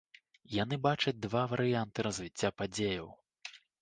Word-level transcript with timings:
Яны 0.53 0.77
бачаць 0.87 1.21
два 1.25 1.43
варыянты 1.51 2.07
развіцця 2.07 2.49
падзеяў. 2.63 3.07